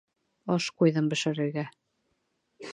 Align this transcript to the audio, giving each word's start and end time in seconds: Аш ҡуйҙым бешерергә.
Аш 0.55 0.69
ҡуйҙым 0.79 1.11
бешерергә. 1.13 1.69